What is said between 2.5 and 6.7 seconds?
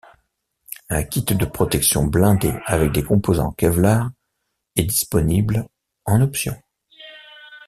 avec des composants en kevlar est disponible en option.